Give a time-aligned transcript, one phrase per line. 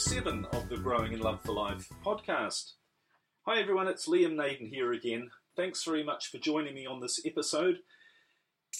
[0.00, 2.72] 37 of the Growing in Love for Life podcast.
[3.42, 5.30] Hi everyone, it's Liam Naden here again.
[5.56, 7.80] Thanks very much for joining me on this episode.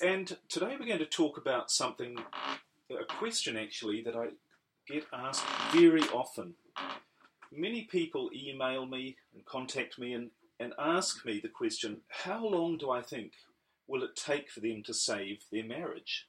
[0.03, 2.17] And today we're going to talk about something,
[2.91, 4.29] a question actually, that I
[4.89, 6.55] get asked very often.
[7.53, 12.79] Many people email me and contact me and, and ask me the question how long
[12.79, 13.33] do I think
[13.87, 16.29] will it take for them to save their marriage?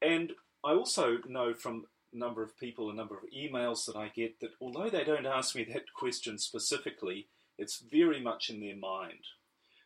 [0.00, 0.32] And
[0.64, 4.52] I also know from number of people, a number of emails that I get, that
[4.60, 7.28] although they don't ask me that question specifically,
[7.58, 9.26] it's very much in their mind.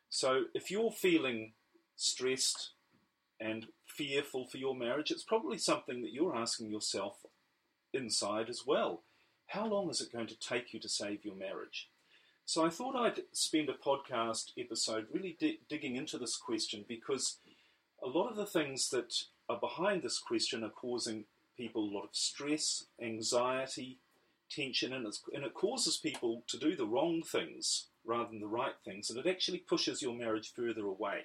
[0.09, 1.53] So if you're feeling
[1.97, 2.70] stressed
[3.41, 7.25] and fearful for your marriage, it's probably something that you're asking yourself
[7.92, 9.03] inside as well.
[9.48, 11.89] How long is it going to take you to save your marriage?
[12.45, 17.39] So I thought I'd spend a podcast episode really di- digging into this question because
[18.03, 19.12] a lot of the things that
[19.48, 21.25] are behind this question are causing
[21.57, 23.99] people a lot of stress, anxiety,
[24.51, 28.75] tension, and, and it causes people to do the wrong things rather than the right
[28.85, 31.25] things, and it actually pushes your marriage further away.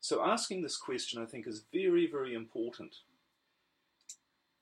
[0.00, 2.96] So, asking this question, I think, is very, very important.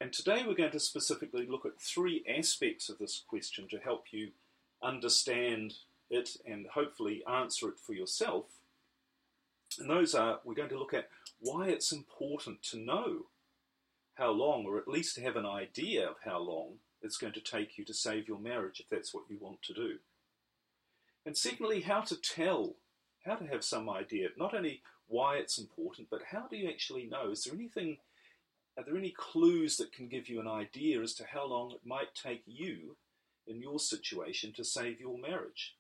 [0.00, 4.06] And today we're going to specifically look at three aspects of this question to help
[4.12, 4.30] you
[4.80, 5.74] understand
[6.08, 8.44] it and hopefully answer it for yourself.
[9.78, 11.08] And those are we're going to look at
[11.40, 13.26] why it's important to know
[14.18, 17.40] how long, or at least to have an idea of how long it's going to
[17.40, 19.98] take you to save your marriage if that's what you want to do.
[21.24, 22.74] And secondly, how to tell,
[23.24, 27.06] how to have some idea, not only why it's important, but how do you actually
[27.06, 27.30] know?
[27.30, 27.98] Is there anything,
[28.76, 31.86] are there any clues that can give you an idea as to how long it
[31.86, 32.96] might take you
[33.46, 35.76] in your situation to save your marriage?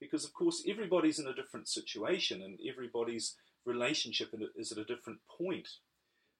[0.00, 5.20] Because, of course, everybody's in a different situation and everybody's relationship is at a different
[5.28, 5.68] point.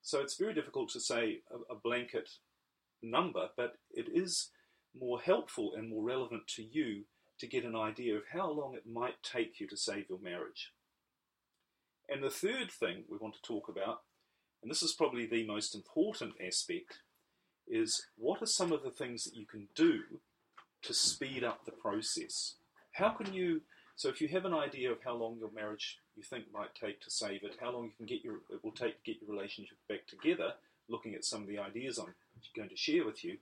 [0.03, 2.29] So it's very difficult to say a, a blanket
[3.03, 4.51] number, but it is
[4.99, 7.05] more helpful and more relevant to you
[7.39, 10.73] to get an idea of how long it might take you to save your marriage.
[12.09, 14.01] And the third thing we want to talk about,
[14.63, 16.99] and this is probably the most important aspect,
[17.67, 20.01] is what are some of the things that you can do
[20.83, 22.57] to speed up the process?
[22.93, 23.63] How can you,
[23.97, 27.01] so if you have an idea of how long your marriage you think might take
[27.03, 29.31] to save it, how long you can get your, it will take to get your
[29.35, 30.55] relationship back together,
[30.89, 32.15] looking at some of the ideas I'm
[32.57, 33.39] going to share with you,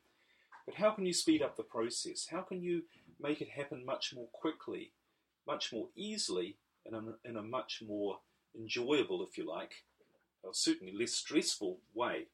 [0.67, 2.29] but how can you speed up the process?
[2.31, 2.83] How can you
[3.21, 4.93] make it happen much more quickly,
[5.47, 6.57] much more easily,
[6.87, 8.19] and in a much more
[8.59, 9.85] enjoyable, if you like,
[10.43, 12.27] or certainly less stressful way.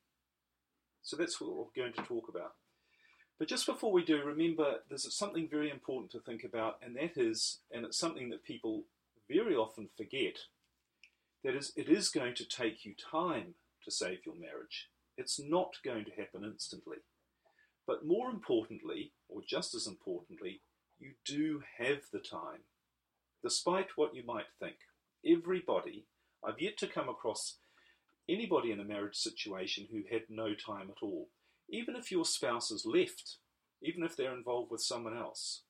[1.03, 2.54] So that's what we're going to talk about.
[3.38, 7.16] But just before we do, remember there's something very important to think about, and that
[7.16, 8.84] is, and it's something that people
[9.30, 10.38] very often forget,
[11.44, 13.54] that is, it is going to take you time
[13.84, 14.88] to save your marriage.
[15.19, 16.98] It's not going to happen instantly.
[17.86, 20.62] But more importantly, or just as importantly,
[20.98, 22.60] you do have the time,
[23.42, 24.76] despite what you might think
[25.26, 26.04] everybody,
[26.44, 27.58] I've yet to come across
[28.28, 31.28] anybody in a marriage situation who had no time at all.
[31.69, 33.37] Even if your spouse has left,
[33.82, 35.62] even if they're involved with someone else,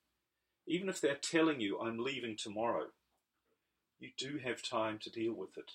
[0.67, 2.87] even if they're telling you, I'm leaving tomorrow,
[3.99, 5.71] you do have time to deal with it.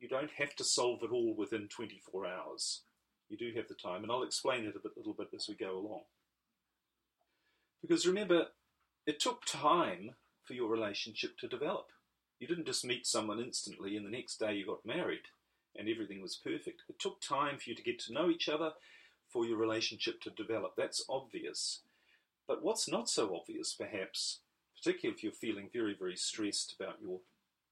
[0.00, 2.82] You don't have to solve it all within 24 hours.
[3.28, 5.54] You do have the time, and I'll explain it a bit, little bit as we
[5.54, 6.02] go along.
[7.80, 8.46] Because remember,
[9.06, 10.14] it took time
[10.44, 11.88] for your relationship to develop.
[12.38, 15.28] You didn't just meet someone instantly and the next day you got married
[15.76, 16.82] and everything was perfect.
[16.88, 18.72] It took time for you to get to know each other,
[19.32, 20.74] for your relationship to develop.
[20.76, 21.80] That's obvious.
[22.46, 24.40] But what's not so obvious, perhaps,
[24.76, 27.20] particularly if you're feeling very, very stressed about your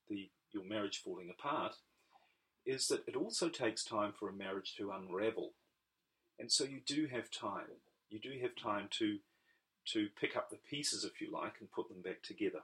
[0.08, 1.76] the your marriage falling apart,
[2.64, 5.52] is that it also takes time for a marriage to unravel.
[6.38, 7.80] And so you do have time.
[8.08, 9.18] You do have time to
[9.92, 12.60] to pick up the pieces, if you like, and put them back together.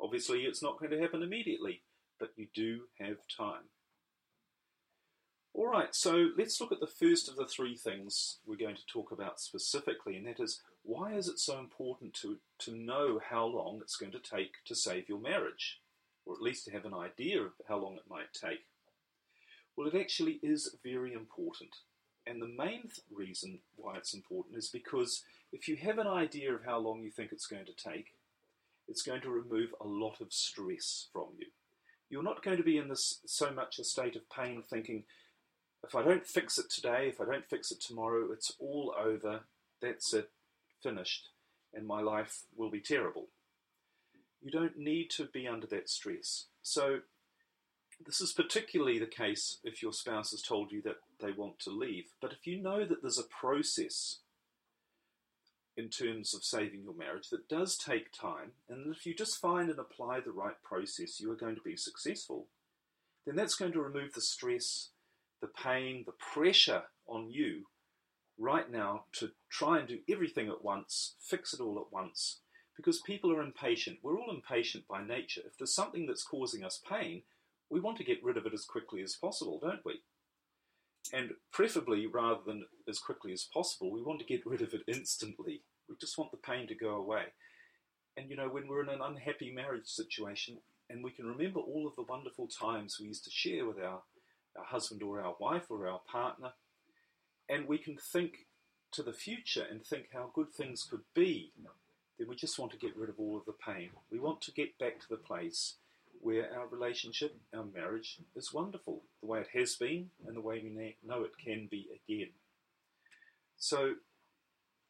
[0.00, 1.82] Obviously, it's not going to happen immediately,
[2.18, 3.68] but you do have time.
[5.56, 8.86] All right, so let's look at the first of the three things we're going to
[8.86, 13.46] talk about specifically, and that is why is it so important to, to know how
[13.46, 15.80] long it's going to take to save your marriage,
[16.26, 18.66] or at least to have an idea of how long it might take?
[19.76, 21.70] Well, it actually is very important.
[22.26, 25.22] And the main th- reason why it's important is because
[25.52, 28.14] if you have an idea of how long you think it's going to take,
[28.88, 31.46] it's going to remove a lot of stress from you.
[32.10, 35.04] You're not going to be in this so much a state of pain thinking,
[35.86, 39.40] if I don't fix it today, if I don't fix it tomorrow, it's all over,
[39.80, 40.30] that's it,
[40.82, 41.28] finished,
[41.72, 43.28] and my life will be terrible.
[44.42, 46.46] You don't need to be under that stress.
[46.62, 47.00] So,
[48.04, 51.70] this is particularly the case if your spouse has told you that they want to
[51.70, 52.06] leave.
[52.20, 54.18] But if you know that there's a process
[55.76, 59.70] in terms of saving your marriage that does take time, and if you just find
[59.70, 62.48] and apply the right process, you are going to be successful,
[63.26, 64.90] then that's going to remove the stress,
[65.44, 67.64] the pain, the pressure on you
[68.38, 72.40] right now to try and do everything at once, fix it all at once,
[72.74, 73.98] because people are impatient.
[74.02, 75.42] We're all impatient by nature.
[75.44, 77.24] If there's something that's causing us pain,
[77.68, 80.00] we want to get rid of it as quickly as possible, don't we?
[81.12, 84.82] And preferably, rather than as quickly as possible, we want to get rid of it
[84.88, 85.60] instantly.
[85.90, 87.24] We just want the pain to go away.
[88.16, 90.56] And you know, when we're in an unhappy marriage situation
[90.88, 94.00] and we can remember all of the wonderful times we used to share with our,
[94.56, 96.52] our husband or our wife or our partner,
[97.48, 98.46] and we can think
[98.92, 101.50] to the future and think how good things could be,
[102.18, 103.90] then we just want to get rid of all of the pain.
[104.10, 105.74] We want to get back to the place
[106.20, 110.60] where our relationship, our marriage, is wonderful, the way it has been and the way
[110.62, 112.30] we know it can be again.
[113.58, 113.94] So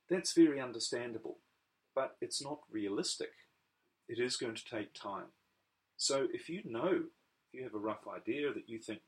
[0.08, 1.38] that's very understandable,
[1.94, 3.32] but it's not realistic.
[4.08, 5.32] It is going to take time.
[5.96, 7.05] So if you know,
[7.55, 9.01] you have a rough idea that you think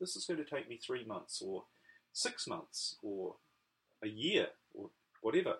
[0.00, 1.64] this is going to take me three months or
[2.12, 3.36] six months or
[4.02, 4.90] a year or
[5.20, 5.56] whatever,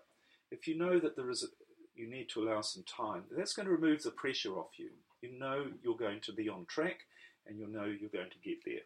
[0.50, 1.47] if you know that there is a,
[1.94, 4.91] you need to allow some time, that's going to remove the pressure off you.
[5.21, 7.00] You know you're going to be on track
[7.47, 8.83] and you know you're going to get there.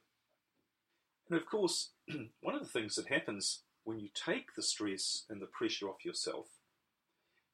[1.29, 1.91] And of course,
[2.41, 6.05] one of the things that happens when you take the stress and the pressure off
[6.05, 6.47] yourself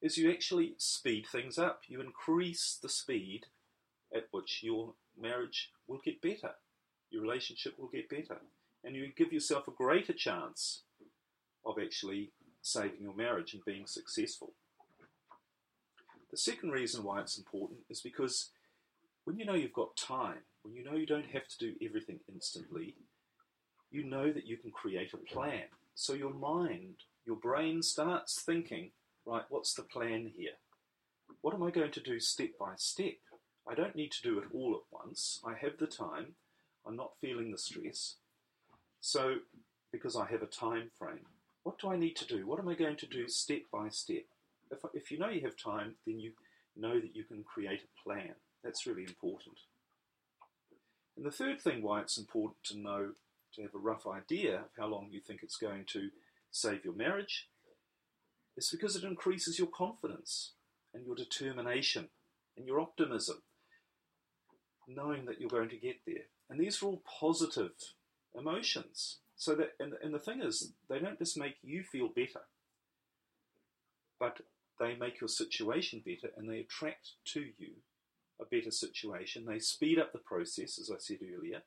[0.01, 1.81] is you actually speed things up.
[1.87, 3.45] You increase the speed
[4.13, 6.51] at which your marriage will get better,
[7.09, 8.41] your relationship will get better,
[8.83, 10.83] and you give yourself a greater chance
[11.65, 12.31] of actually
[12.61, 14.53] saving your marriage and being successful.
[16.31, 18.49] The second reason why it's important is because
[19.25, 22.19] when you know you've got time, when you know you don't have to do everything
[22.31, 22.95] instantly,
[23.91, 25.65] you know that you can create a plan.
[25.93, 26.95] So your mind,
[27.25, 28.91] your brain starts thinking,
[29.25, 30.53] right, what's the plan here?
[31.41, 33.13] What am I going to do step by step?
[33.69, 35.41] I don't need to do it all at once.
[35.45, 36.35] I have the time.
[36.85, 38.15] I'm not feeling the stress.
[38.99, 39.35] So,
[39.91, 41.25] because I have a time frame,
[41.63, 42.45] what do I need to do?
[42.45, 44.23] What am I going to do step by step?
[44.71, 46.33] If, if you know you have time, then you
[46.75, 48.35] know that you can create a plan.
[48.63, 49.55] That's really important.
[51.15, 53.11] And the third thing why it's important to know,
[53.55, 56.09] to have a rough idea of how long you think it's going to
[56.51, 57.49] save your marriage,
[58.57, 60.53] is because it increases your confidence
[60.93, 62.09] and your determination
[62.57, 63.41] and your optimism,
[64.87, 66.25] knowing that you're going to get there.
[66.49, 67.71] And these are all positive
[68.37, 69.17] emotions.
[69.35, 72.41] So that, and, and the thing is, they don't just make you feel better,
[74.19, 74.41] but
[74.79, 77.73] they make your situation better and they attract to you
[78.41, 79.45] a better situation.
[79.45, 81.61] They speed up the process, as I said earlier,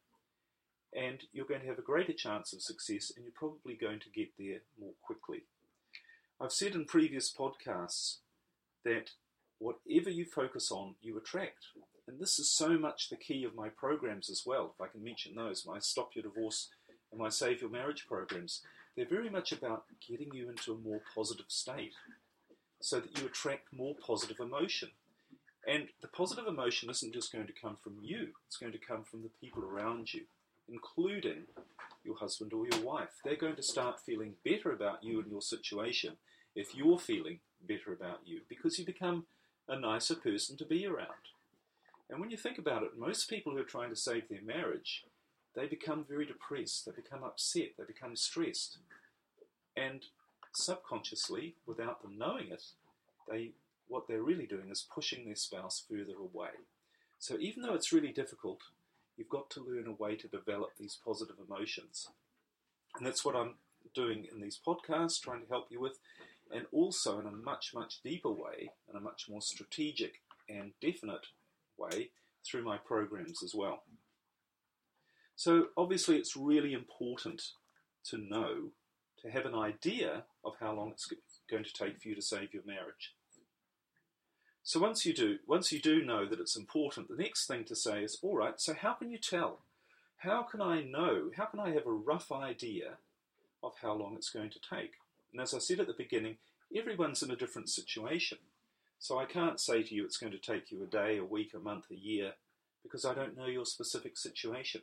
[0.92, 4.10] and you're going to have a greater chance of success and you're probably going to
[4.10, 5.44] get there more quickly.
[6.40, 8.18] I've said in previous podcasts
[8.84, 9.10] that
[9.58, 11.66] whatever you focus on, you attract.
[12.08, 15.02] And this is so much the key of my programs as well, if I can
[15.02, 16.68] mention those my Stop Your Divorce
[17.10, 18.62] and my Save Your Marriage programs.
[18.96, 21.94] They're very much about getting you into a more positive state
[22.80, 24.90] so that you attract more positive emotion.
[25.66, 29.02] And the positive emotion isn't just going to come from you, it's going to come
[29.02, 30.22] from the people around you,
[30.68, 31.42] including
[32.04, 33.20] your husband or your wife.
[33.24, 36.16] They're going to start feeling better about you and your situation
[36.54, 39.26] if you're feeling better about you because you become
[39.68, 41.35] a nicer person to be around.
[42.08, 45.04] And when you think about it, most people who are trying to save their marriage,
[45.54, 48.78] they become very depressed, they become upset, they become stressed.
[49.76, 50.04] And
[50.54, 52.62] subconsciously, without them knowing it,
[53.28, 53.52] they
[53.88, 56.50] what they're really doing is pushing their spouse further away.
[57.18, 58.60] So even though it's really difficult,
[59.16, 62.08] you've got to learn a way to develop these positive emotions.
[62.96, 63.54] And that's what I'm
[63.94, 65.98] doing in these podcasts, trying to help you with,
[66.52, 71.26] and also in a much, much deeper way, in a much more strategic and definite
[71.78, 72.10] way
[72.44, 73.82] through my programs as well.
[75.34, 77.42] So obviously it's really important
[78.10, 78.70] to know,
[79.22, 81.12] to have an idea of how long it's
[81.50, 83.14] going to take for you to save your marriage.
[84.62, 87.76] So once you do, once you do know that it's important, the next thing to
[87.76, 89.60] say is, all right, so how can you tell?
[90.18, 91.30] How can I know?
[91.36, 92.96] How can I have a rough idea
[93.62, 94.92] of how long it's going to take.
[95.32, 96.36] And as I said at the beginning,
[96.74, 98.38] everyone's in a different situation.
[98.98, 101.52] So I can't say to you it's going to take you a day, a week,
[101.54, 102.32] a month, a year,
[102.82, 104.82] because I don't know your specific situation.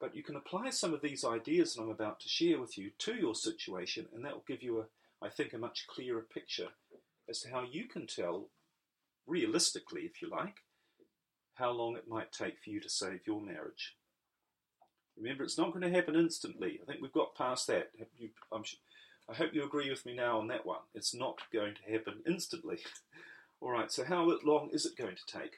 [0.00, 2.90] But you can apply some of these ideas that I'm about to share with you
[2.98, 6.68] to your situation, and that will give you, a, I think, a much clearer picture
[7.28, 8.48] as to how you can tell,
[9.26, 10.56] realistically, if you like,
[11.54, 13.94] how long it might take for you to save your marriage.
[15.16, 16.80] Remember, it's not going to happen instantly.
[16.82, 17.90] I think we've got past that.
[18.16, 18.30] You,
[19.28, 20.80] i hope you agree with me now on that one.
[20.94, 22.78] It's not going to happen instantly.
[23.62, 25.54] All right, so how long is it going to take?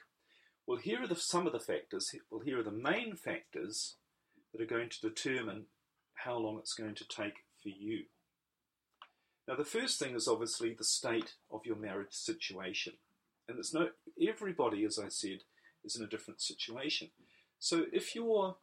[0.67, 2.13] Well, here are the, some of the factors.
[2.29, 3.95] Well, here are the main factors
[4.51, 5.65] that are going to determine
[6.13, 7.33] how long it's going to take
[7.63, 8.03] for you.
[9.47, 12.93] Now, the first thing is obviously the state of your marriage situation.
[13.49, 13.89] And it's no
[14.21, 15.39] everybody, as I said,
[15.83, 17.09] is in a different situation.
[17.57, 18.57] So if your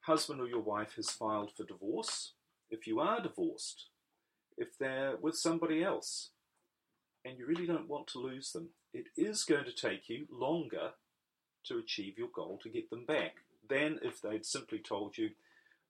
[0.00, 2.32] husband or your wife has filed for divorce,
[2.70, 3.88] if you are divorced,
[4.56, 6.30] if they're with somebody else,
[7.24, 10.92] and you really don't want to lose them, it is going to take you longer
[11.64, 13.36] to achieve your goal to get them back
[13.68, 15.30] than if they'd simply told you,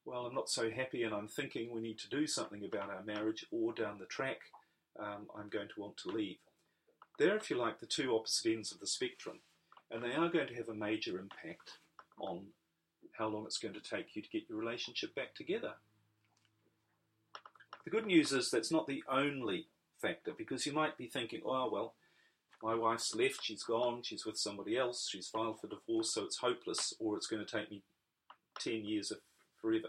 [0.05, 3.03] well, I'm not so happy and I'm thinking we need to do something about our
[3.05, 4.41] marriage, or down the track,
[4.99, 6.39] um, I'm going to want to leave.
[7.19, 9.41] They're, if you like, the two opposite ends of the spectrum,
[9.91, 11.79] and they are going to have a major impact
[12.19, 12.47] on
[13.19, 15.75] how long it's going to take you to get your relationship back together.
[17.85, 19.69] The good news is that's not the only
[20.01, 21.95] factor because you might be thinking, oh, well,
[22.63, 26.39] my wife's left, she's gone, she's with somebody else, she's filed for divorce, so it's
[26.39, 27.83] hopeless, or it's going to take me
[28.59, 29.19] 10 years of
[29.61, 29.89] forever.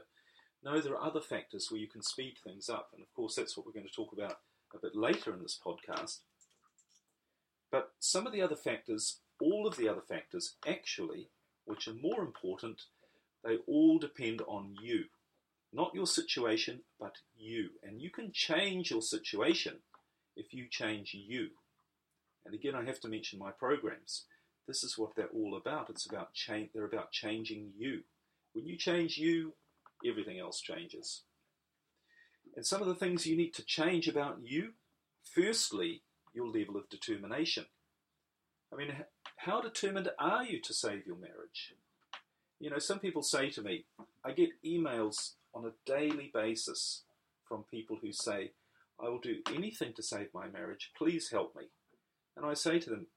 [0.63, 3.58] No, there are other factors where you can speed things up, and of course, that's
[3.58, 4.38] what we're going to talk about
[4.74, 6.20] a bit later in this podcast.
[7.72, 11.30] But some of the other factors, all of the other factors, actually,
[11.65, 12.84] which are more important,
[13.44, 15.06] they all depend on you.
[15.74, 17.70] Not your situation, but you.
[17.82, 19.80] And you can change your situation
[20.35, 21.50] if you change you.
[22.45, 24.25] And again, I have to mention my programs.
[24.67, 25.89] This is what they're all about.
[25.89, 26.69] It's about change.
[26.73, 28.01] They're about changing you.
[28.53, 29.53] When you change you,
[30.05, 31.21] everything else changes.
[32.55, 34.73] And some of the things you need to change about you,
[35.23, 36.01] firstly,
[36.33, 37.65] your level of determination.
[38.73, 38.93] I mean,
[39.38, 41.73] how determined are you to save your marriage?
[42.59, 43.85] You know, some people say to me,
[44.23, 47.03] I get emails on a daily basis
[47.47, 48.51] from people who say,
[49.03, 50.91] I will do anything to save my marriage.
[50.98, 51.63] Please help me.
[52.38, 53.08] And I say to them,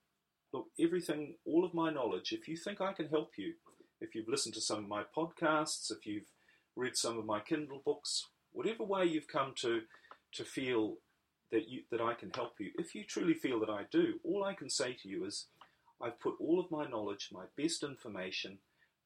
[0.51, 3.53] look, everything, all of my knowledge, if you think I can help you,
[4.01, 6.31] if you've listened to some of my podcasts, if you've
[6.75, 9.81] read some of my Kindle books, whatever way you've come to
[10.33, 10.95] to feel
[11.51, 14.43] that you that I can help you, if you truly feel that I do, all
[14.43, 15.45] I can say to you is
[16.01, 18.57] I've put all of my knowledge, my best information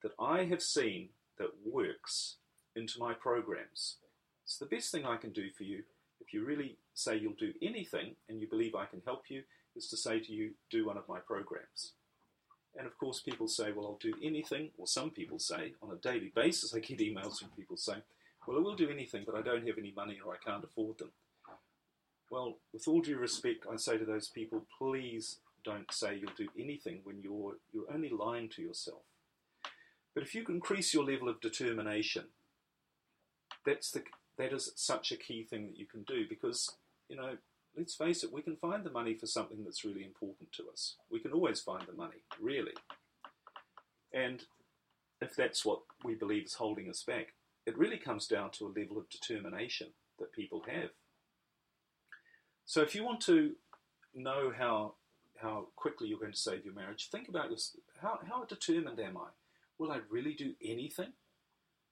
[0.01, 2.37] that I have seen that works
[2.75, 3.97] into my programs.
[4.43, 5.83] It's the best thing I can do for you.
[6.29, 9.41] If you really say you'll do anything and you believe I can help you,
[9.75, 11.93] is to say to you, do one of my programs.
[12.77, 15.95] And of course, people say, well, I'll do anything, or some people say, on a
[15.95, 18.03] daily basis, I get emails from people saying,
[18.45, 20.99] well, I will do anything, but I don't have any money or I can't afford
[20.99, 21.09] them.
[22.29, 26.49] Well, with all due respect, I say to those people, please don't say you'll do
[26.59, 29.01] anything when you're, you're only lying to yourself.
[30.13, 32.25] But if you increase your level of determination,
[33.65, 34.03] that's the,
[34.39, 36.77] that is such a key thing that you can do because,
[37.09, 37.35] you know,
[37.77, 40.95] let's face it, we can find the money for something that's really important to us.
[41.11, 42.71] We can always find the money, really.
[44.13, 44.45] And
[45.21, 47.33] if that's what we believe is holding us back,
[47.65, 49.87] it really comes down to a level of determination
[50.19, 50.91] that people have.
[52.65, 53.55] So if you want to
[54.15, 54.93] know how
[55.41, 57.57] how quickly you're going to save your marriage, think about your,
[58.01, 59.29] how, how determined am I?
[59.77, 61.13] Will I really do anything?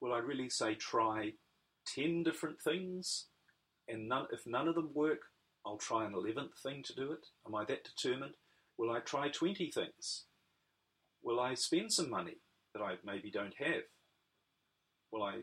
[0.02, 1.32] Will I really say try
[1.96, 3.26] 10 different things?
[3.88, 5.22] And none, if none of them work,
[5.66, 7.28] I'll try an 11th thing to do it.
[7.46, 8.34] Am I that determined?
[8.78, 10.26] Will I try 20 things?
[11.24, 12.38] Will I spend some money
[12.74, 13.84] that I maybe don't have?
[15.12, 15.40] Will I,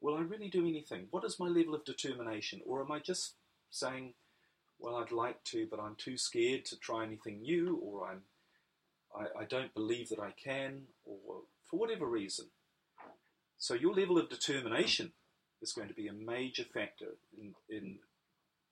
[0.00, 1.06] will I really do anything?
[1.10, 2.60] What is my level of determination?
[2.66, 3.34] Or am I just
[3.70, 4.14] saying,
[4.78, 8.22] well, I'd like to, but I'm too scared to try anything new, or I'm,
[9.14, 12.46] I, I don't believe that I can, or for whatever reason.
[13.58, 15.12] So your level of determination
[15.62, 17.98] is going to be a major factor in, in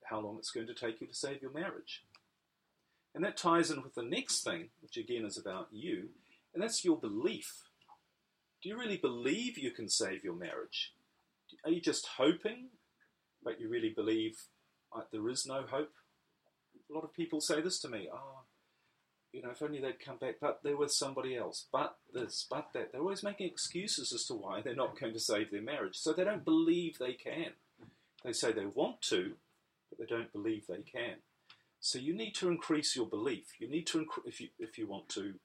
[0.05, 2.03] how long it's going to take you to save your marriage.
[3.13, 6.09] And that ties in with the next thing, which again is about you,
[6.53, 7.63] and that's your belief.
[8.61, 10.93] Do you really believe you can save your marriage?
[11.63, 12.67] Are you just hoping,
[13.43, 14.37] but you really believe
[14.95, 15.93] uh, there is no hope?
[16.89, 18.38] A lot of people say this to me, oh,
[19.31, 22.69] you know, if only they'd come back, but they're with somebody else, but this, but
[22.73, 22.91] that.
[22.91, 25.97] They're always making excuses as to why they're not going to save their marriage.
[25.97, 27.51] So they don't believe they can.
[28.23, 29.33] They say they want to,
[29.89, 31.17] but they don't believe they can.
[31.79, 33.53] So you need to increase your belief.
[33.59, 35.35] You need to, inc- if you if you want to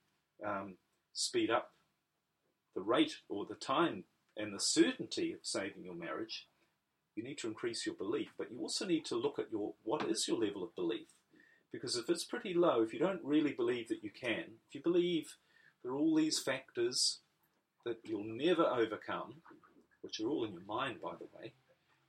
[0.44, 0.74] um,
[1.12, 1.72] speed up
[2.74, 4.04] the rate or the time
[4.36, 6.48] and the certainty of saving your marriage,
[7.14, 8.30] you need to increase your belief.
[8.36, 11.06] But you also need to look at your what is your level of belief,
[11.74, 14.80] because if it's pretty low, if you don't really believe that you can, if you
[14.80, 15.34] believe
[15.82, 17.18] there are all these factors
[17.84, 19.34] that you'll never overcome,
[20.00, 21.52] which are all in your mind, by the way.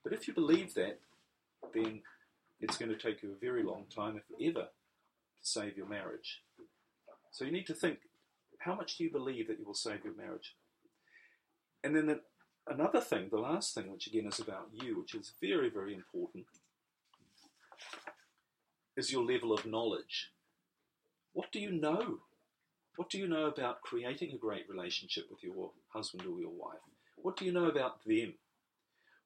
[0.04, 1.00] But if you believe that,
[1.74, 2.02] then
[2.62, 4.70] it's going to take you a very long time, if ever, to
[5.42, 6.44] save your marriage.
[7.32, 7.98] So you need to think
[8.60, 10.54] how much do you believe that you will save your marriage?
[11.84, 12.20] And then the,
[12.68, 16.46] another thing, the last thing, which again is about you, which is very, very important,
[18.98, 20.32] is your level of knowledge.
[21.34, 22.20] What do you know?
[22.96, 26.80] What do you know about creating a great relationship with your husband or your wife?
[27.18, 28.36] What do you know about them?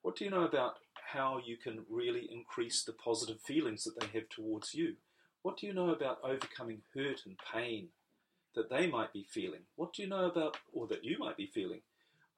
[0.01, 0.75] What do you know about
[1.13, 4.95] how you can really increase the positive feelings that they have towards you?
[5.43, 7.89] What do you know about overcoming hurt and pain
[8.55, 9.61] that they might be feeling?
[9.75, 11.81] What do you know about, or that you might be feeling?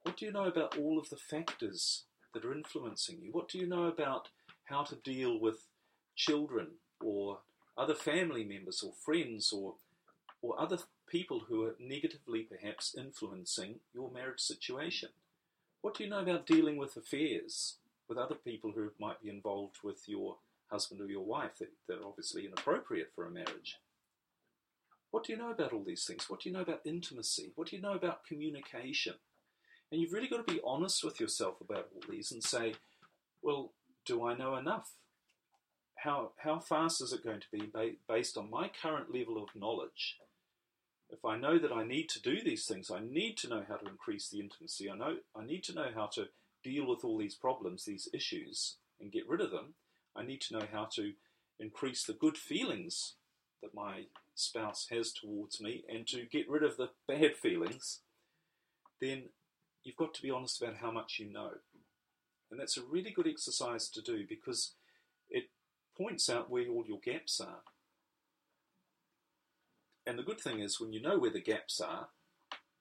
[0.02, 3.30] What do you know about all of the factors that are influencing you?
[3.32, 4.28] What do you know about
[4.64, 5.66] how to deal with
[6.14, 6.68] children
[7.04, 7.38] or
[7.76, 9.74] other family members or friends or,
[10.40, 10.78] or other
[11.08, 15.10] people who are negatively perhaps influencing your marriage situation?
[15.80, 17.76] What do you know about dealing with affairs
[18.08, 20.36] with other people who might be involved with your
[20.70, 23.78] husband or your wife that, that are obviously inappropriate for a marriage?
[25.10, 26.30] What do you know about all these things?
[26.30, 27.52] What do you know about intimacy?
[27.54, 29.14] What do you know about communication?
[29.90, 32.74] And you've really got to be honest with yourself about all these and say,
[33.42, 33.72] well,
[34.06, 34.92] do I know enough?
[36.02, 37.70] How, how fast is it going to be
[38.08, 40.18] based on my current level of knowledge?
[41.10, 43.76] If I know that I need to do these things, I need to know how
[43.76, 44.90] to increase the intimacy.
[44.90, 46.26] I know I need to know how to
[46.64, 49.74] deal with all these problems, these issues, and get rid of them.
[50.16, 51.12] I need to know how to
[51.60, 53.14] increase the good feelings
[53.62, 58.00] that my spouse has towards me and to get rid of the bad feelings,
[59.00, 59.24] then
[59.84, 61.50] you've got to be honest about how much you know.
[62.50, 64.74] And that's a really good exercise to do because
[65.30, 65.44] it
[65.96, 67.60] points out where all your gaps are.
[70.06, 72.08] And the good thing is, when you know where the gaps are,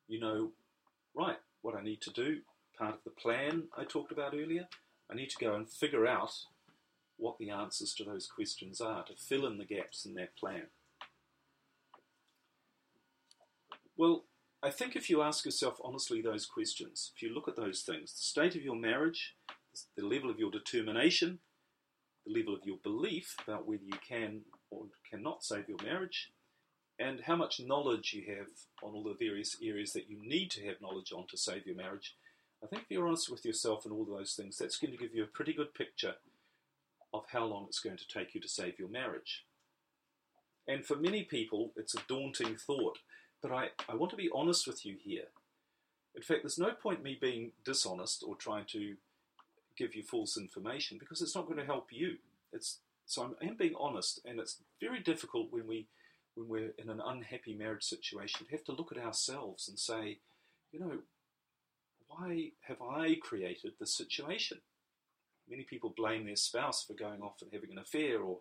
[0.08, 0.52] you know,
[1.16, 2.40] right, what I need to do,
[2.78, 4.68] part of the plan I talked about earlier,
[5.10, 6.32] I need to go and figure out
[7.18, 10.64] what the answers to those questions are to fill in the gaps in that plan.
[13.96, 14.24] Well,
[14.64, 18.14] I think if you ask yourself honestly those questions, if you look at those things,
[18.14, 19.36] the state of your marriage,
[19.96, 21.40] the level of your determination,
[22.34, 26.32] level of your belief about whether you can or cannot save your marriage,
[27.00, 28.48] and how much knowledge you have
[28.84, 31.76] on all the various areas that you need to have knowledge on to save your
[31.76, 32.16] marriage,
[32.64, 35.16] I think if you're honest with yourself and all those things, that's going to give
[35.16, 36.16] you a pretty good picture
[37.14, 39.46] of how long it's going to take you to save your marriage.
[40.68, 43.00] And for many people, it's a daunting thought
[43.42, 45.26] but I, I want to be honest with you here.
[46.16, 48.96] In fact, there's no point me being dishonest or trying to
[49.78, 52.18] give you false information because it's not going to help you.
[52.54, 55.88] It's so I'm, I'm being honest, and it's very difficult when we
[56.36, 60.20] when we're in an unhappy marriage situation to have to look at ourselves and say,
[60.72, 61.00] you know,
[62.08, 64.60] why have I created this situation?
[65.50, 68.40] Many people blame their spouse for going off and having an affair, or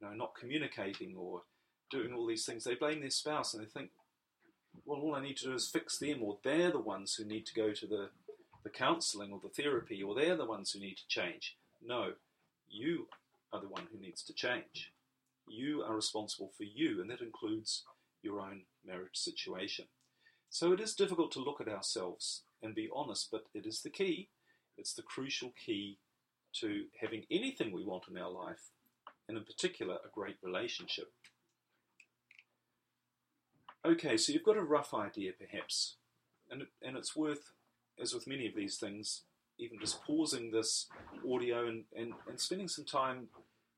[0.00, 1.42] you know, not communicating, or
[1.90, 2.64] doing all these things.
[2.64, 3.90] They blame their spouse, and they think,
[4.84, 7.46] well, all I need to do is fix them, or they're the ones who need
[7.46, 8.08] to go to the,
[8.64, 11.56] the counselling or the therapy, or they're the ones who need to change.
[11.86, 12.14] No,
[12.68, 13.06] you
[13.52, 14.90] are the one who needs to change.
[15.46, 17.84] You are responsible for you, and that includes
[18.22, 19.84] your own marriage situation.
[20.48, 23.90] So it is difficult to look at ourselves and be honest, but it is the
[23.90, 24.28] key.
[24.78, 25.98] It's the crucial key
[26.60, 28.70] to having anything we want in our life,
[29.28, 31.12] and in particular, a great relationship.
[33.84, 35.96] Okay, so you've got a rough idea perhaps,
[36.50, 37.52] and, and it's worth,
[38.00, 39.22] as with many of these things,
[39.58, 40.86] even just pausing this
[41.30, 43.28] audio and, and, and spending some time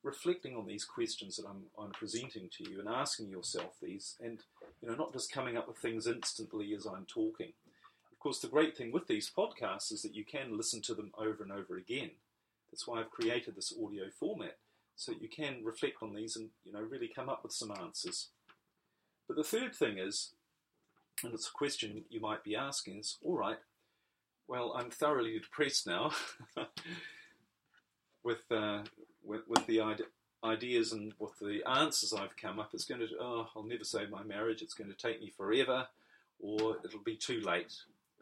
[0.03, 4.39] reflecting on these questions that I'm, I'm presenting to you and asking yourself these, and
[4.81, 7.53] you know, not just coming up with things instantly as I'm talking.
[8.13, 11.13] Of course, the great thing with these podcasts is that you can listen to them
[11.19, 12.13] over and over again.
[12.71, 14.57] That's why I've created this audio format,
[14.95, 18.29] so you can reflect on these and you know really come up with some answers.
[19.27, 20.31] But the third thing is,
[21.25, 23.59] and it's a question you might be asking, is all right,
[24.49, 26.13] well, I'm thoroughly depressed now
[28.23, 28.83] with, uh,
[29.25, 30.03] with, with, the ide-
[30.45, 32.71] ideas and with the answers I've come up.
[32.73, 35.89] It's going to, oh, I'll never save my marriage, it's going to take me forever,
[36.41, 37.75] or it'll be too late.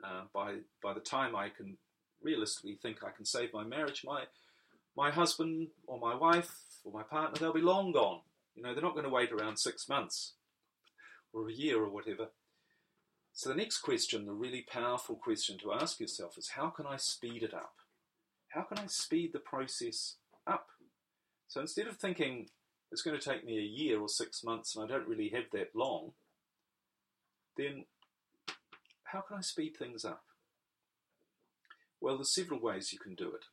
[0.02, 1.78] Uh, by, by the time I can
[2.22, 4.24] realistically think I can save my marriage, my,
[4.96, 6.50] my husband or my wife
[6.84, 8.20] or my partner, they'll be long gone.
[8.54, 10.34] You know, they're not going to wait around six months
[11.32, 12.28] or a year or whatever.
[13.36, 16.96] So the next question, the really powerful question to ask yourself is how can I
[16.96, 17.74] speed it up?
[18.50, 20.16] How can I speed the process
[20.46, 20.68] up?
[21.48, 22.46] So instead of thinking
[22.92, 25.50] it's going to take me a year or six months and I don't really have
[25.52, 26.12] that long,
[27.56, 27.86] then
[29.02, 30.22] how can I speed things up?
[32.00, 33.46] Well, there's several ways you can do it.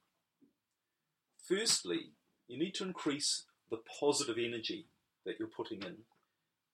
[1.43, 2.11] Firstly,
[2.47, 4.89] you need to increase the positive energy
[5.25, 5.97] that you're putting in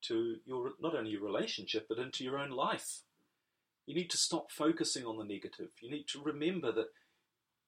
[0.04, 3.02] to your not only your relationship but into your own life.
[3.86, 5.70] You need to stop focusing on the negative.
[5.82, 6.88] You need to remember that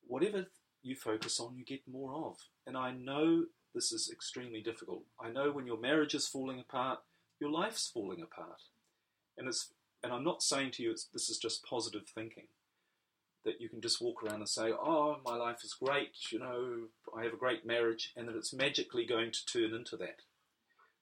[0.06, 0.48] whatever
[0.82, 2.38] you focus on, you get more of.
[2.68, 5.04] And I know this is extremely difficult.
[5.22, 7.00] I know when your marriage is falling apart,
[7.39, 8.62] your life's falling apart.
[9.38, 9.72] And it's
[10.04, 12.48] and I'm not saying to you this is just positive thinking
[13.46, 16.88] that you can just walk around and say, "Oh, my life is great, you know,
[17.15, 20.22] I have a great marriage," and that it's magically going to turn into that.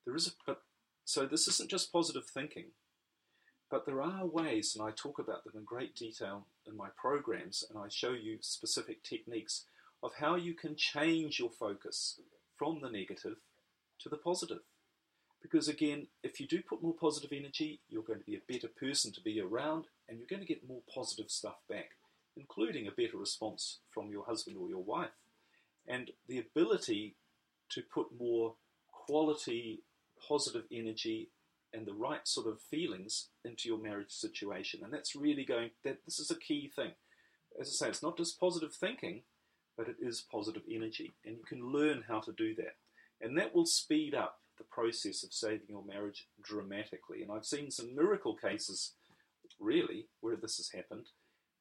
[0.04, 0.62] There is a, but
[1.08, 2.66] so this isn't just positive thinking,
[3.70, 7.64] but there are ways, and I talk about them in great detail in my programs,
[7.68, 9.64] and I show you specific techniques
[10.02, 12.20] of how you can change your focus
[12.56, 13.36] from the negative
[14.00, 14.60] to the positive.
[15.40, 18.68] Because again, if you do put more positive energy, you're going to be a better
[18.68, 21.92] person to be around, and you're going to get more positive stuff back
[22.38, 25.10] including a better response from your husband or your wife,
[25.86, 27.14] and the ability
[27.70, 28.54] to put more
[28.92, 29.80] quality,
[30.26, 31.30] positive energy
[31.72, 34.80] and the right sort of feelings into your marriage situation.
[34.82, 36.92] And that's really going, that this is a key thing.
[37.60, 39.22] As I say, it's not just positive thinking,
[39.76, 41.12] but it is positive energy.
[41.24, 42.76] And you can learn how to do that.
[43.20, 47.22] And that will speed up the process of saving your marriage dramatically.
[47.22, 48.92] And I've seen some miracle cases,
[49.60, 51.06] really, where this has happened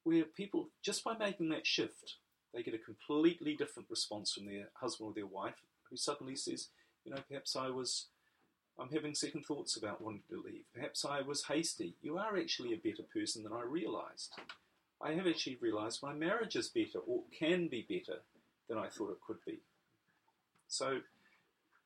[0.07, 2.15] where people, just by making that shift,
[2.53, 6.69] they get a completely different response from their husband or their wife who suddenly says,
[7.03, 8.07] you know, perhaps I was,
[8.79, 10.65] I'm having second thoughts about wanting to leave.
[10.73, 11.95] Perhaps I was hasty.
[12.01, 14.35] You are actually a better person than I realized.
[15.01, 18.19] I have actually realized my marriage is better or can be better
[18.69, 19.59] than I thought it could be.
[20.67, 20.99] So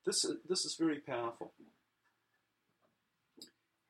[0.06, 1.54] this, this is very powerful.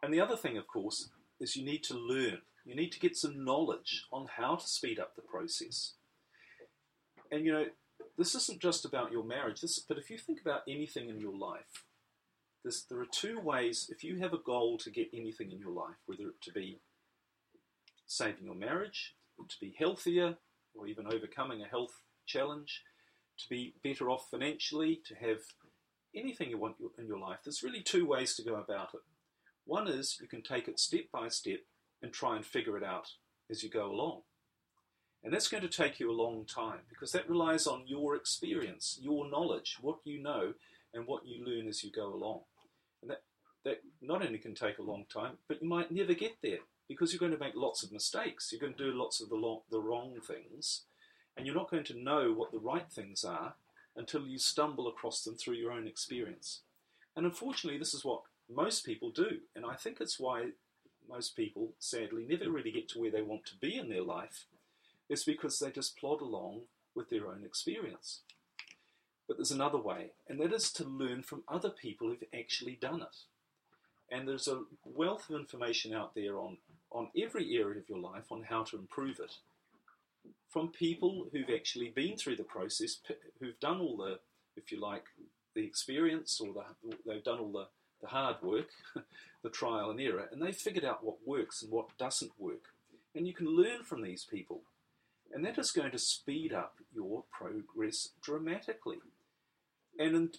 [0.03, 1.09] And the other thing, of course,
[1.39, 2.39] is you need to learn.
[2.65, 5.93] You need to get some knowledge on how to speed up the process.
[7.31, 7.65] And you know,
[8.17, 11.35] this isn't just about your marriage, this, but if you think about anything in your
[11.35, 11.83] life,
[12.63, 15.97] there are two ways, if you have a goal to get anything in your life,
[16.06, 16.80] whether it to be
[18.06, 19.15] saving your marriage,
[19.47, 20.38] to be healthier,
[20.76, 22.84] or even overcoming a health challenge,
[23.38, 25.39] to be better off financially, to have
[26.15, 29.02] anything you want in your life, there's really two ways to go about it.
[29.65, 31.60] One is you can take it step by step
[32.02, 33.12] and try and figure it out
[33.50, 34.21] as you go along.
[35.24, 38.97] And that's going to take you a long time because that relies on your experience,
[39.02, 40.54] your knowledge, what you know,
[40.93, 42.41] and what you learn as you go along.
[43.01, 43.21] And that,
[43.63, 47.11] that not only can take a long time, but you might never get there because
[47.11, 48.51] you're going to make lots of mistakes.
[48.51, 50.81] You're going to do lots of the, long, the wrong things,
[51.35, 53.53] and you're not going to know what the right things are
[53.95, 56.61] until you stumble across them through your own experience.
[57.15, 58.21] And unfortunately, this is what
[58.53, 59.39] most people do.
[59.55, 60.49] And I think it's why
[61.09, 64.45] most people, sadly, never really get to where they want to be in their life,
[65.09, 66.61] is because they just plod along
[66.95, 68.21] with their own experience.
[69.31, 73.01] But there's another way, and that is to learn from other people who've actually done
[73.01, 73.15] it.
[74.13, 76.57] And there's a wealth of information out there on,
[76.91, 79.35] on every area of your life on how to improve it.
[80.49, 82.97] From people who've actually been through the process,
[83.39, 84.19] who've done all the,
[84.57, 85.05] if you like,
[85.55, 87.67] the experience, or the, they've done all the
[88.01, 88.71] the hard work,
[89.43, 92.73] the trial and error, and they've figured out what works and what doesn't work.
[93.15, 94.63] And you can learn from these people.
[95.33, 98.97] And that is going to speed up your progress dramatically.
[100.01, 100.31] And in,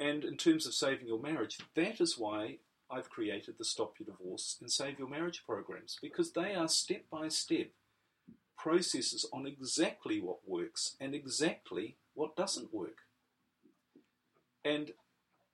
[0.00, 2.56] and in terms of saving your marriage, that is why
[2.90, 7.04] I've created the Stop Your Divorce and Save Your Marriage programs, because they are step
[7.08, 7.68] by step
[8.56, 12.98] processes on exactly what works and exactly what doesn't work.
[14.64, 14.90] And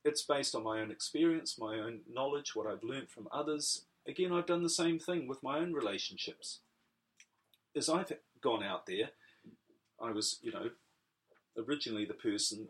[0.07, 3.85] it's based on my own experience, my own knowledge, what I've learned from others.
[4.09, 6.61] Again, I've done the same thing with my own relationships.
[7.77, 9.11] As I've gone out there,
[10.03, 10.71] I was, you know,
[11.59, 12.69] originally the person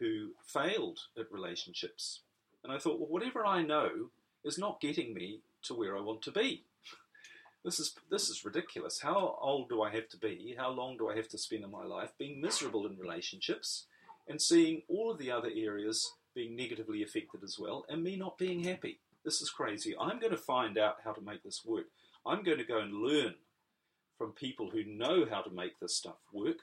[0.00, 2.20] who failed at relationships.
[2.64, 4.10] And I thought, well, whatever I know
[4.44, 6.64] is not getting me to where I want to be.
[7.62, 9.02] This is this is ridiculous.
[9.02, 10.54] How old do I have to be?
[10.56, 13.84] How long do I have to spend in my life being miserable in relationships
[14.26, 18.38] and seeing all of the other areas being negatively affected as well, and me not
[18.38, 19.00] being happy.
[19.24, 19.94] This is crazy.
[20.00, 21.86] I'm going to find out how to make this work.
[22.24, 23.34] I'm going to go and learn
[24.16, 26.58] from people who know how to make this stuff work,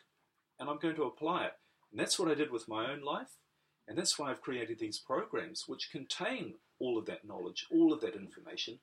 [0.59, 1.53] and I'm going to apply it.
[1.97, 3.39] And that's what I did with my own life.
[3.87, 8.01] And that's why I've created these programs which contain all of that knowledge, all of
[8.01, 8.77] that information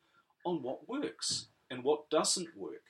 [0.44, 2.82] on what works and what doesn't work.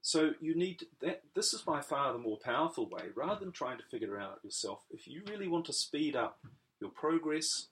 [0.00, 1.24] So you need that.
[1.34, 3.08] This is by far the more powerful way.
[3.14, 6.38] Rather than trying to figure out yourself, if you really want to speed up
[6.80, 7.66] your progress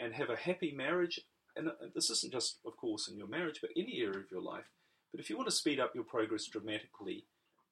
[0.00, 1.20] and have a happy marriage,
[1.54, 4.42] and uh, this isn't just, of course, in your marriage, but any area of your
[4.42, 4.72] life.
[5.12, 7.26] But if you want to speed up your progress dramatically,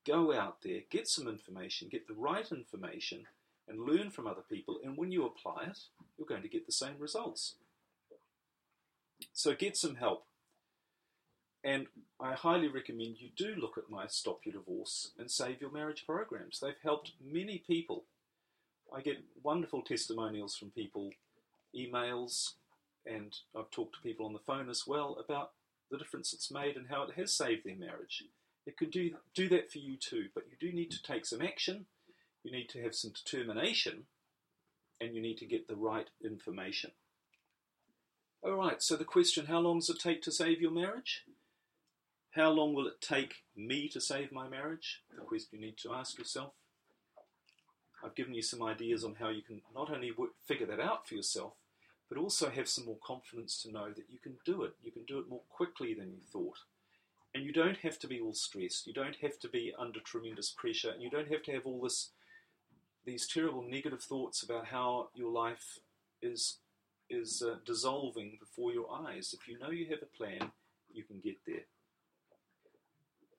[0.08, 3.26] go out there, get some information, get the right information,
[3.68, 4.78] and learn from other people.
[4.82, 5.78] And when you apply it,
[6.16, 7.54] you're going to get the same results.
[9.32, 10.24] So get some help.
[11.62, 11.86] And
[12.20, 16.04] I highly recommend you do look at my Stop Your Divorce and Save Your Marriage
[16.06, 16.60] programs.
[16.60, 18.04] They've helped many people.
[18.94, 21.10] I get wonderful testimonials from people,
[21.76, 22.52] emails,
[23.04, 25.50] and I've talked to people on the phone as well about
[25.90, 28.24] the difference it's made and how it has saved their marriage.
[28.68, 31.40] It could do, do that for you too, but you do need to take some
[31.40, 31.86] action,
[32.44, 34.02] you need to have some determination,
[35.00, 36.90] and you need to get the right information.
[38.42, 41.24] All right, so the question how long does it take to save your marriage?
[42.32, 45.00] How long will it take me to save my marriage?
[45.16, 46.52] The question you need to ask yourself.
[48.04, 50.12] I've given you some ideas on how you can not only
[50.46, 51.54] figure that out for yourself,
[52.10, 54.74] but also have some more confidence to know that you can do it.
[54.82, 56.58] You can do it more quickly than you thought.
[57.34, 58.86] And you don't have to be all stressed.
[58.86, 60.90] You don't have to be under tremendous pressure.
[60.90, 62.10] And you don't have to have all this,
[63.04, 65.78] these terrible negative thoughts about how your life
[66.22, 66.58] is,
[67.10, 69.34] is uh, dissolving before your eyes.
[69.38, 70.52] If you know you have a plan,
[70.92, 71.66] you can get there.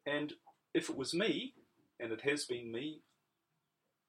[0.06, 0.34] And
[0.74, 1.54] if it was me,
[2.00, 3.02] and it has been me,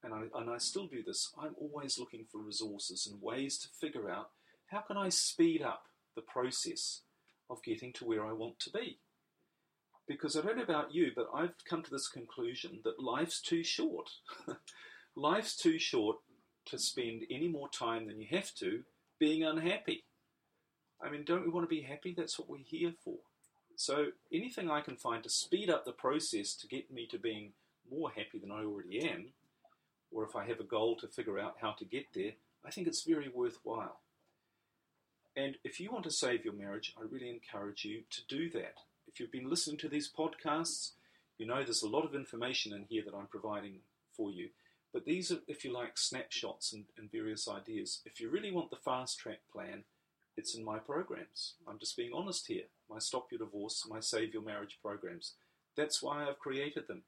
[0.02, 3.68] and I, and I still do this, I'm always looking for resources and ways to
[3.68, 4.30] figure out
[4.68, 7.02] how can I speed up the process
[7.48, 8.98] of getting to where I want to be.
[10.10, 13.62] Because I don't know about you, but I've come to this conclusion that life's too
[13.62, 14.10] short.
[15.14, 16.16] life's too short
[16.66, 18.82] to spend any more time than you have to
[19.20, 20.02] being unhappy.
[21.00, 22.12] I mean, don't we want to be happy?
[22.12, 23.18] That's what we're here for.
[23.76, 27.52] So anything I can find to speed up the process to get me to being
[27.88, 29.28] more happy than I already am,
[30.10, 32.32] or if I have a goal to figure out how to get there,
[32.66, 34.00] I think it's very worthwhile.
[35.36, 38.74] And if you want to save your marriage, I really encourage you to do that.
[39.12, 40.92] If you've been listening to these podcasts,
[41.36, 43.80] you know there's a lot of information in here that I'm providing
[44.16, 44.50] for you.
[44.92, 48.02] But these are, if you like, snapshots and, and various ideas.
[48.04, 49.82] If you really want the fast track plan,
[50.36, 51.54] it's in my programs.
[51.66, 52.64] I'm just being honest here.
[52.88, 55.34] My Stop Your Divorce, my Save Your Marriage programs.
[55.76, 57.02] That's why I've created them.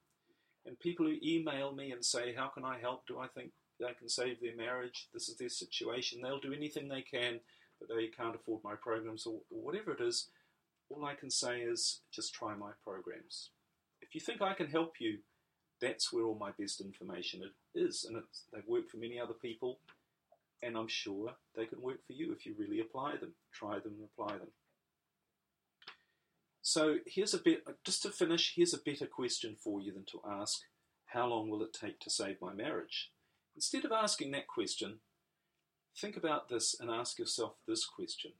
[0.65, 3.07] And people who email me and say, How can I help?
[3.07, 5.07] Do I think they can save their marriage?
[5.13, 6.21] This is their situation.
[6.21, 7.39] They'll do anything they can,
[7.79, 10.27] but they can't afford my programs or, or whatever it is.
[10.89, 13.49] All I can say is just try my programs.
[14.01, 15.19] If you think I can help you,
[15.81, 17.41] that's where all my best information
[17.73, 18.05] is.
[18.07, 18.21] And
[18.53, 19.79] they've worked for many other people
[20.63, 23.33] and I'm sure they can work for you if you really apply them.
[23.51, 24.51] Try them and apply them.
[26.61, 30.21] So here's a bit, just to finish, here's a better question for you than to
[30.25, 30.61] ask,
[31.07, 33.11] how long will it take to save my marriage?
[33.55, 34.99] Instead of asking that question,
[35.99, 38.31] think about this and ask yourself this question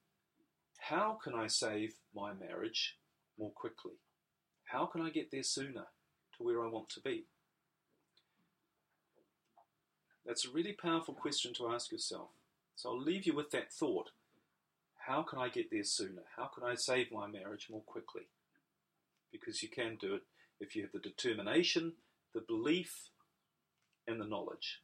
[0.90, 2.98] How can I save my marriage
[3.40, 3.94] more quickly?
[4.66, 5.86] How can I get there sooner
[6.36, 7.24] to where I want to be?
[10.26, 12.32] That's a really powerful question to ask yourself.
[12.76, 14.10] So I'll leave you with that thought.
[15.08, 16.24] How can I get there sooner?
[16.36, 18.24] How can I save my marriage more quickly?
[19.32, 20.24] Because you can do it
[20.60, 21.94] if you have the determination,
[22.34, 23.10] the belief,
[24.06, 24.82] and the knowledge.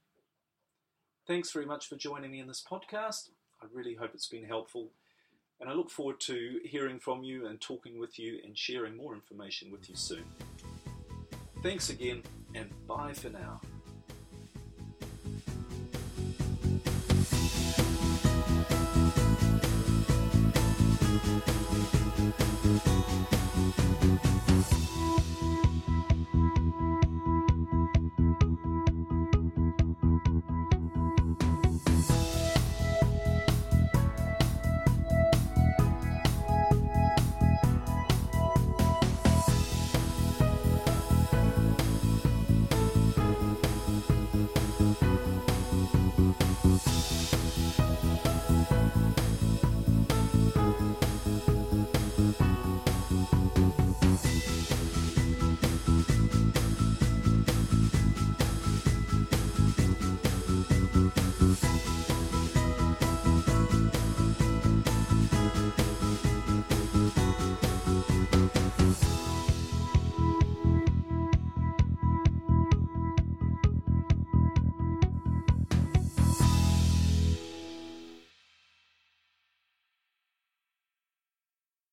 [1.27, 3.31] Thanks very much for joining me in this podcast.
[3.61, 4.91] I really hope it's been helpful.
[5.61, 9.13] And I look forward to hearing from you and talking with you and sharing more
[9.13, 10.23] information with you soon.
[11.61, 12.23] Thanks again,
[12.55, 13.59] and bye for now.